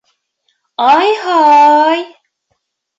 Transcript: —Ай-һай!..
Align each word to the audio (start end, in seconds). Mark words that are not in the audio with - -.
—Ай-һай!.. 0.87 2.05